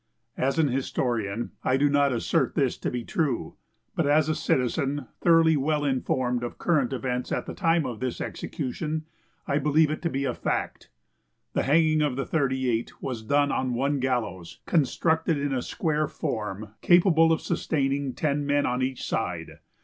As 0.39 0.57
an 0.57 0.69
historian, 0.69 1.51
I 1.63 1.77
do 1.77 1.87
not 1.87 2.11
assert 2.11 2.55
this 2.55 2.75
to 2.79 2.89
be 2.89 3.03
true, 3.03 3.57
but 3.95 4.07
as 4.07 4.27
a 4.29 4.33
citizen, 4.33 5.05
thoroughly 5.21 5.55
well 5.55 5.85
informed 5.85 6.41
of 6.43 6.57
current 6.57 6.91
events 6.91 7.31
at 7.31 7.45
the 7.45 7.53
time 7.53 7.85
of 7.85 7.99
this 7.99 8.19
execution, 8.19 9.05
I 9.47 9.59
believe 9.59 9.91
it 9.91 10.01
to 10.01 10.09
be 10.09 10.25
a 10.25 10.33
fact. 10.33 10.89
The 11.53 11.61
hanging 11.61 12.01
of 12.01 12.15
the 12.15 12.25
thirty 12.25 12.67
eight 12.67 12.99
was 12.99 13.21
done 13.21 13.51
on 13.51 13.75
one 13.75 13.99
gallows, 13.99 14.61
constructed 14.65 15.37
in 15.37 15.53
a 15.53 15.61
square 15.61 16.07
form, 16.07 16.73
capable 16.81 17.31
of 17.31 17.39
sustaining 17.41 18.15
ten 18.15 18.43
men 18.43 18.65
on 18.65 18.81
each 18.81 19.03
side. 19.03 19.59